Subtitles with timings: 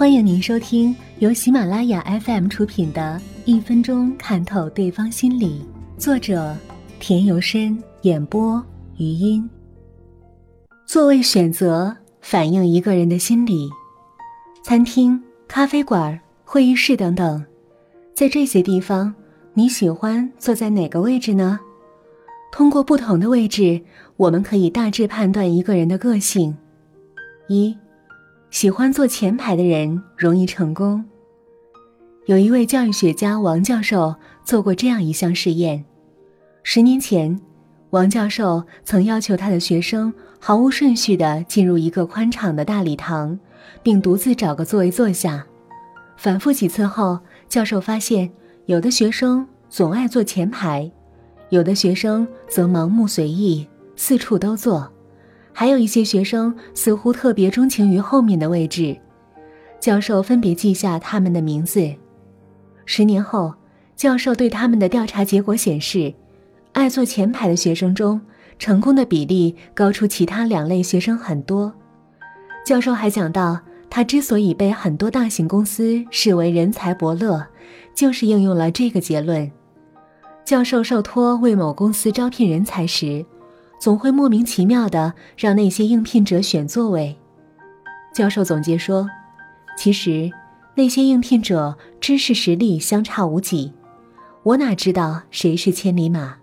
[0.00, 5.62] 欢迎您收听由喜马拉雅 FM 出品的《一分钟看透对方心理》，
[6.00, 6.56] 作者
[6.98, 8.64] 田由深，演播
[8.96, 9.46] 余音。
[10.86, 13.68] 座位选择反映一个人的心理，
[14.64, 17.44] 餐厅、咖啡馆、会议室等等，
[18.14, 19.14] 在这些地方，
[19.52, 21.60] 你喜欢坐在哪个位置呢？
[22.50, 23.78] 通过不同的位置，
[24.16, 26.56] 我们可以大致判断一个人的个性。
[27.50, 27.76] 一，
[28.50, 31.04] 喜欢坐前排的人容易成功。
[32.26, 35.84] 有一位教育学家王教授做过这样一项试验：
[36.64, 37.40] 十年前，
[37.90, 43.38] 王教授曾要求他的学生毫无顺序地进入一个宽敞的大礼堂，
[43.84, 45.46] 并独自找个座位坐下。
[46.16, 48.30] 反复几次后，教授发现，
[48.66, 50.90] 有的学生总爱坐前排。
[51.50, 54.88] 有的学生则盲目随意，四处都坐；
[55.52, 58.96] 还有一些学生似乎特别钟情于后面的位置。
[59.78, 61.90] 教授分别记下他们的名字。
[62.84, 63.54] 十年后，
[63.96, 66.12] 教授对他们的调查结果显示，
[66.72, 68.20] 爱坐前排的学生中，
[68.58, 71.72] 成功的比例高出其他两类学生很多。
[72.66, 77.46] 教授还讲到，他之所以被很多大型公司视为人才伯乐，
[77.94, 79.50] 就是应用了这个结论。
[80.44, 83.24] 教授受托为某公司招聘人才时，
[83.80, 87.16] 总会莫名其妙的让那些应聘者选座位。
[88.14, 89.08] 教授总结说
[89.76, 90.30] ：“其实，
[90.74, 93.72] 那些应聘者知识实力相差无几，
[94.42, 96.36] 我哪知道谁是千里马？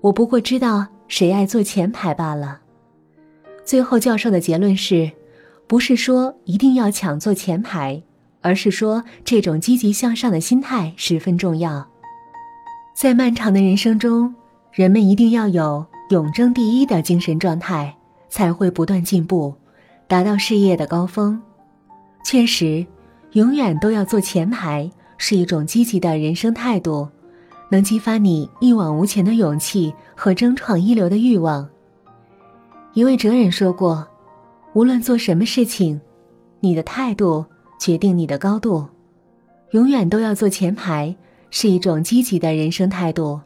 [0.00, 2.60] 我不过知道谁爱坐前排罢了。”
[3.64, 5.10] 最后，教授的结论是：
[5.66, 8.00] 不是说一定要抢坐前排，
[8.40, 11.88] 而是说这种积极向上的心态十分重要。
[12.94, 14.34] 在漫长的人生中，
[14.70, 17.96] 人们一定要有永争第一的精神状态，
[18.28, 19.54] 才会不断进步，
[20.06, 21.40] 达到事业的高峰。
[22.22, 22.86] 确实，
[23.30, 27.08] 永远都要坐前排是一种积极的人生态度，
[27.70, 31.66] 能激发你一往无前的勇气和争创一流的欲望。
[32.92, 34.06] 一位哲人说过
[34.76, 35.98] ：“无论做什么事情，
[36.60, 37.42] 你的态度
[37.80, 38.86] 决定你的高度。”
[39.72, 41.16] 永远都要坐前排。
[41.54, 43.38] 是一种积极的人生态度，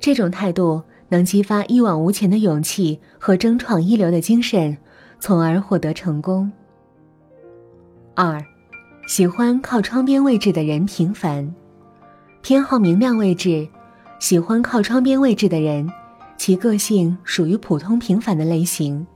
[0.00, 0.82] 这种态度
[1.14, 4.76] 能激发一往无前的勇气和争创一流的精神，
[5.20, 6.50] 从而获得成功。
[8.16, 8.44] 二，
[9.06, 11.54] 喜欢靠窗边位置的人平凡，
[12.42, 13.68] 偏好明亮位置，
[14.18, 15.88] 喜欢靠窗边位置的人，
[16.36, 19.06] 其个性属于普通平凡的类型，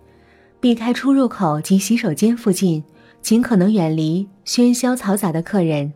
[0.61, 2.85] 避开出入口及洗手间附近，
[3.21, 5.93] 尽可能远离喧嚣嘈杂的客人。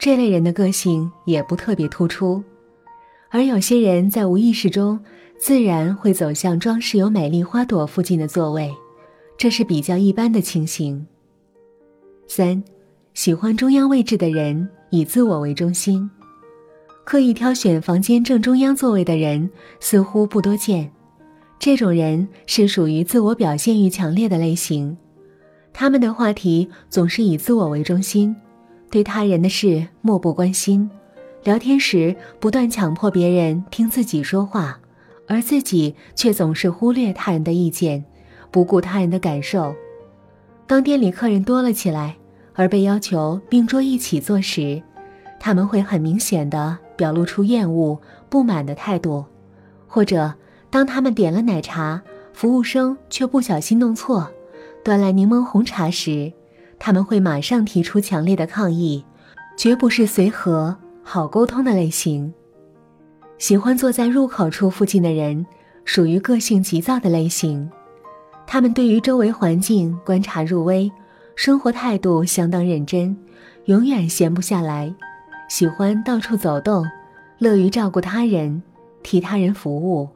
[0.00, 2.42] 这类人的个性也不特别突出，
[3.30, 4.98] 而有些人在无意识中
[5.38, 8.74] 自然会走向装饰有美丽花朵附近的座位，
[9.36, 11.06] 这是比较一般的情形。
[12.26, 12.62] 三，
[13.14, 16.10] 喜欢中央位置的人以自我为中心，
[17.04, 20.90] 刻意挑选房间正中央座位的人似乎不多见，
[21.58, 24.96] 这种人是属于自我表现欲强烈的类型，
[25.72, 28.34] 他们的话题总是以自我为中心。
[28.90, 30.90] 对他人的事漠不关心，
[31.44, 34.78] 聊天时不断强迫别人听自己说话，
[35.26, 38.04] 而自己却总是忽略他人的意见，
[38.50, 39.74] 不顾他人的感受。
[40.66, 42.16] 当店里客人多了起来，
[42.54, 44.82] 而被要求并桌一起坐时，
[45.40, 49.24] 他们会很明显的表露出厌恶、不满的态度；
[49.86, 50.34] 或者
[50.68, 54.30] 当他们点了奶茶，服务生却不小心弄错，
[54.84, 56.32] 端来柠檬红茶时。
[56.80, 59.04] 他们会马上提出强烈的抗议，
[59.56, 60.76] 绝不是随和、
[61.10, 62.30] 好沟通的类型。
[63.38, 65.46] 喜欢坐在入口处附近的人，
[65.86, 67.66] 属于个性急躁的类型。
[68.46, 70.92] 他们对于周围环境观察入微，
[71.34, 73.16] 生活态度相当认真，
[73.64, 74.94] 永远闲不下来，
[75.48, 76.84] 喜欢到处走动，
[77.38, 78.62] 乐于照顾他人，
[79.02, 80.06] 替他人服务。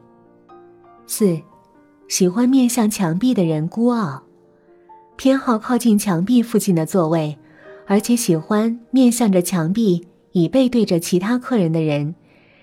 [1.07, 1.39] 四，
[2.07, 4.21] 喜欢面向墙壁的人孤傲。
[5.15, 7.35] 偏好靠近墙壁附近的座位，
[7.87, 12.13] 而且喜欢面向着墙壁、以背对着其他客人的人，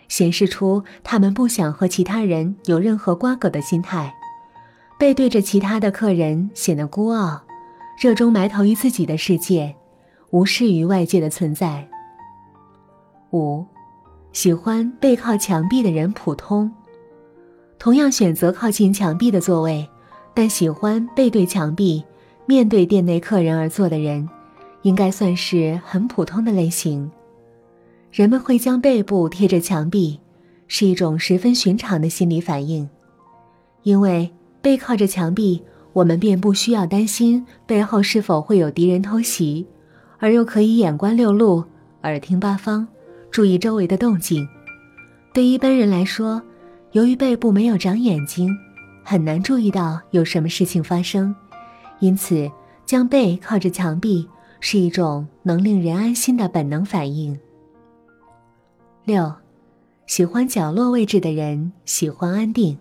[0.08, 4.14] 显示出他们不想和其他人有任何瓜葛的心态。
[4.99, 7.40] 背对着其他的客人显得孤傲，
[7.99, 9.75] 热衷埋头于自己的世界，
[10.31, 11.88] 无视于外界的存在。
[13.31, 13.64] 五，
[14.32, 16.70] 喜欢背靠墙壁的人普通，
[17.78, 19.88] 同样选择靠近墙壁的座位，
[20.34, 22.05] 但喜欢背对墙壁。
[22.46, 24.28] 面对店内客人而坐的人，
[24.82, 27.08] 应该算是很普通的类型。
[28.10, 30.18] 人们会将背部贴着墙壁，
[30.66, 32.88] 是一种十分寻常的心理反应。
[33.82, 34.30] 因为
[34.60, 35.62] 背靠着墙壁，
[35.92, 39.66] 我们便不需要担心背后是否会有敌人偷袭，
[40.18, 41.64] 而又可以眼观六路，
[42.02, 42.86] 耳听八方，
[43.30, 44.46] 注意周围的动静。
[45.32, 46.42] 对一般人来说，
[46.92, 48.50] 由于背部没有长眼睛，
[49.04, 51.34] 很难注意到有什么事情发生，
[52.00, 52.50] 因此
[52.84, 54.28] 将背靠着墙壁
[54.58, 57.38] 是一种能令人安心的本能反应。
[59.10, 59.34] 六，
[60.06, 62.78] 喜欢角落位置的人喜欢安定，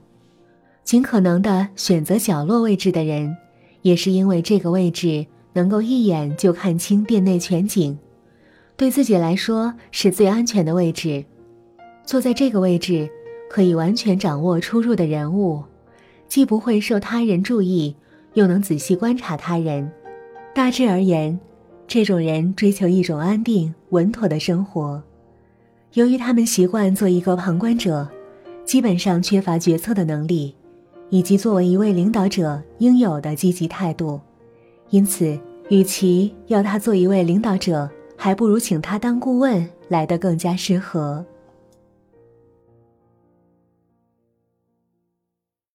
[0.83, 3.35] 尽可能的选择角落位置的人，
[3.81, 7.97] 也是因为这个位置能够一眼就看清店内全景，
[8.77, 11.25] 对自己来说是最安全的位置。
[12.05, 13.09] 坐在这个位置，
[13.49, 15.63] 可以完全掌握出入的人物，
[16.27, 17.95] 既不会受他人注意，
[18.35, 19.91] 又能仔细观察他人。
[20.53, 21.39] 大致而言，
[21.87, 25.01] 这种人追求一种安定稳妥的生活。
[25.93, 28.07] 由于他们习惯做一个旁观者，
[28.63, 30.53] 基本上缺乏决策的能力，
[31.09, 34.19] 以及作为一位领导者应有的积极态度，
[34.91, 35.37] 因此，
[35.69, 41.25] 与其要他做一位领导者，还不如请他当顾问来得更加适合。